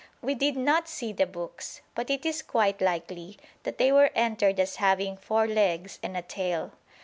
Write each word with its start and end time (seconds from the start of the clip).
We 0.19 0.33
did 0.33 0.57
not 0.57 0.87
see 0.87 1.13
the 1.13 1.27
books, 1.27 1.81
but 1.93 2.09
it 2.09 2.25
is 2.25 2.41
quite 2.41 2.81
likely 2.81 3.37
that 3.61 3.77
they 3.77 3.91
were 3.91 4.09
entered 4.15 4.59
as 4.59 4.77
having 4.77 5.15
"four 5.15 5.45
legs 5.45 5.99
and 6.01 6.17
a 6.17 6.23
tail." 6.23 6.71